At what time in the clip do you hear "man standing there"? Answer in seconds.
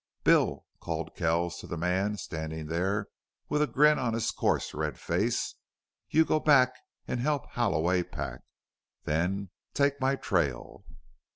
1.77-3.09